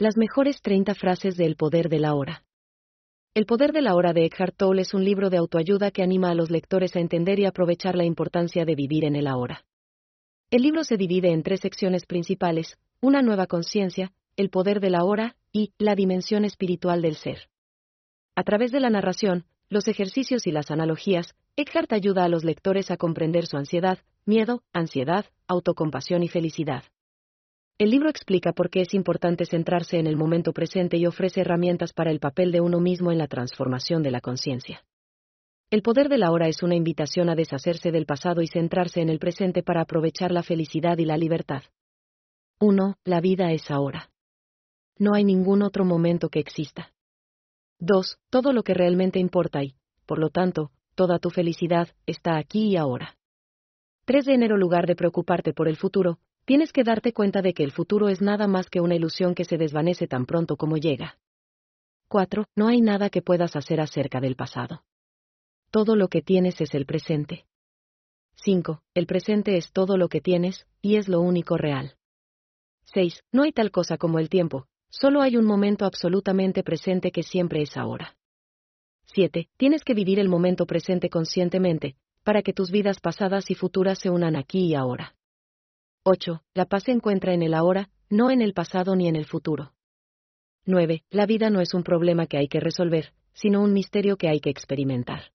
[0.00, 2.42] Las mejores 30 frases de El poder de la hora.
[3.34, 6.30] El poder de la hora de Eckhart Tolle es un libro de autoayuda que anima
[6.30, 9.66] a los lectores a entender y aprovechar la importancia de vivir en el ahora.
[10.50, 15.04] El libro se divide en tres secciones principales, una nueva conciencia, el poder de la
[15.04, 17.50] hora y la dimensión espiritual del ser.
[18.34, 22.90] A través de la narración, los ejercicios y las analogías, Eckhart ayuda a los lectores
[22.90, 26.84] a comprender su ansiedad, miedo, ansiedad, autocompasión y felicidad.
[27.80, 31.94] El libro explica por qué es importante centrarse en el momento presente y ofrece herramientas
[31.94, 34.84] para el papel de uno mismo en la transformación de la conciencia.
[35.70, 39.08] El poder de la hora es una invitación a deshacerse del pasado y centrarse en
[39.08, 41.62] el presente para aprovechar la felicidad y la libertad.
[42.58, 42.98] 1.
[43.04, 44.10] La vida es ahora.
[44.98, 46.92] No hay ningún otro momento que exista.
[47.78, 48.18] 2.
[48.28, 49.74] Todo lo que realmente importa y,
[50.04, 53.16] por lo tanto, toda tu felicidad está aquí y ahora.
[54.04, 57.64] 3 de enero lugar de preocuparte por el futuro, tienes que darte cuenta de que
[57.64, 61.18] el futuro es nada más que una ilusión que se desvanece tan pronto como llega.
[62.08, 62.44] 4.
[62.56, 64.82] No hay nada que puedas hacer acerca del pasado.
[65.70, 67.46] Todo lo que tienes es el presente.
[68.34, 68.82] 5.
[68.94, 71.94] El presente es todo lo que tienes, y es lo único real.
[72.86, 73.22] 6.
[73.30, 77.62] No hay tal cosa como el tiempo, solo hay un momento absolutamente presente que siempre
[77.62, 78.16] es ahora.
[79.04, 79.48] 7.
[79.56, 84.10] Tienes que vivir el momento presente conscientemente, para que tus vidas pasadas y futuras se
[84.10, 85.14] unan aquí y ahora.
[86.02, 86.42] 8.
[86.54, 89.74] La paz se encuentra en el ahora, no en el pasado ni en el futuro.
[90.64, 91.04] 9.
[91.10, 94.40] La vida no es un problema que hay que resolver, sino un misterio que hay
[94.40, 95.32] que experimentar.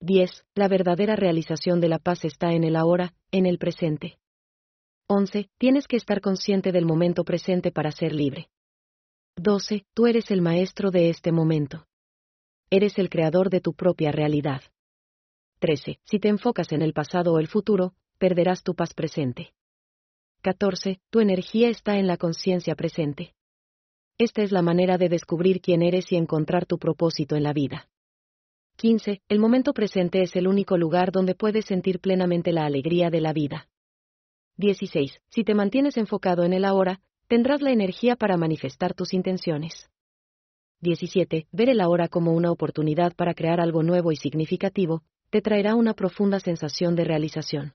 [0.00, 0.46] 10.
[0.54, 4.18] La verdadera realización de la paz está en el ahora, en el presente.
[5.08, 5.50] 11.
[5.58, 8.50] Tienes que estar consciente del momento presente para ser libre.
[9.36, 9.84] 12.
[9.94, 11.86] Tú eres el maestro de este momento.
[12.70, 14.62] Eres el creador de tu propia realidad.
[15.58, 15.98] 13.
[16.04, 19.52] Si te enfocas en el pasado o el futuro, perderás tu paz presente.
[20.42, 20.98] 14.
[21.10, 23.32] Tu energía está en la conciencia presente.
[24.18, 27.88] Esta es la manera de descubrir quién eres y encontrar tu propósito en la vida.
[28.74, 29.22] 15.
[29.28, 33.32] El momento presente es el único lugar donde puedes sentir plenamente la alegría de la
[33.32, 33.68] vida.
[34.56, 35.20] 16.
[35.28, 39.90] Si te mantienes enfocado en el ahora, tendrás la energía para manifestar tus intenciones.
[40.80, 41.46] 17.
[41.52, 45.94] Ver el ahora como una oportunidad para crear algo nuevo y significativo, te traerá una
[45.94, 47.74] profunda sensación de realización.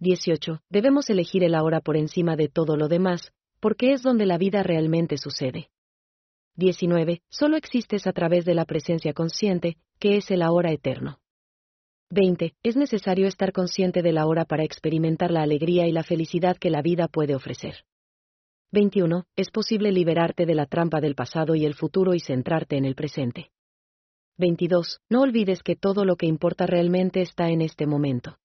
[0.00, 0.60] 18.
[0.70, 4.62] Debemos elegir el ahora por encima de todo lo demás, porque es donde la vida
[4.62, 5.70] realmente sucede.
[6.56, 7.22] 19.
[7.28, 11.18] Solo existes a través de la presencia consciente, que es el ahora eterno.
[12.10, 12.54] 20.
[12.62, 16.80] Es necesario estar consciente del ahora para experimentar la alegría y la felicidad que la
[16.80, 17.84] vida puede ofrecer.
[18.70, 19.24] 21.
[19.36, 22.94] Es posible liberarte de la trampa del pasado y el futuro y centrarte en el
[22.94, 23.50] presente.
[24.36, 25.00] 22.
[25.10, 28.38] No olvides que todo lo que importa realmente está en este momento.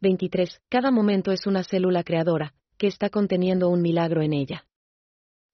[0.00, 0.60] 23.
[0.68, 4.66] Cada momento es una célula creadora, que está conteniendo un milagro en ella.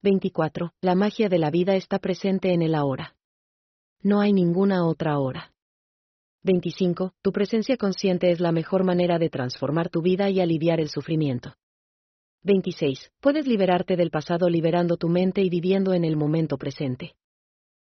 [0.03, 0.73] 24.
[0.81, 3.15] La magia de la vida está presente en el ahora.
[4.01, 5.53] No hay ninguna otra hora.
[6.43, 7.13] 25.
[7.21, 11.53] Tu presencia consciente es la mejor manera de transformar tu vida y aliviar el sufrimiento.
[12.43, 13.11] 26.
[13.19, 17.13] Puedes liberarte del pasado liberando tu mente y viviendo en el momento presente.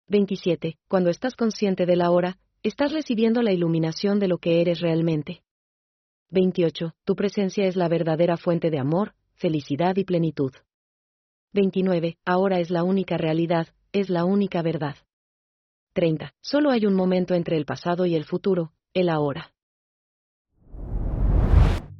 [0.08, 0.78] 27.
[0.88, 5.42] Cuando estás consciente de la hora, estás recibiendo la iluminación de lo que eres realmente.
[6.32, 6.94] 28.
[7.06, 10.54] Tu presencia es la verdadera fuente de amor, felicidad y plenitud.
[11.54, 12.18] 29.
[12.26, 14.96] Ahora es la única realidad, es la única verdad.
[15.94, 16.34] 30.
[16.42, 19.52] Solo hay un momento entre el pasado y el futuro, el ahora.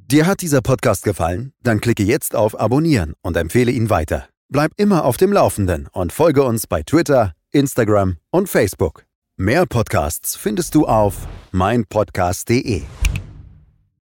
[0.08, 1.52] Dir hat dieser Podcast gefallen?
[1.64, 4.28] Dann klicke jetzt auf Abonnieren und empfehle ihn weiter.
[4.48, 9.04] Bleib immer auf dem Laufenden und folge uns bei Twitter, Instagram und Facebook.
[9.36, 12.84] Mehr Podcasts findest du auf meinpodcast.de.